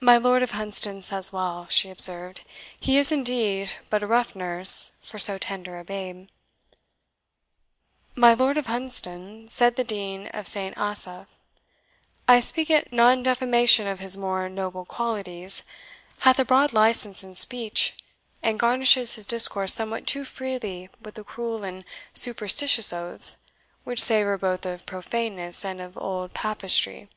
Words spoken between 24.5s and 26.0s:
of profaneness and of